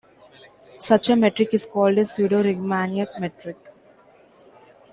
Such 0.79 1.11
a 1.11 1.15
metric 1.15 1.53
is 1.53 1.67
called 1.67 1.99
a 1.99 2.05
pseudo-Riemannian 2.05 3.19
metric. 3.19 3.55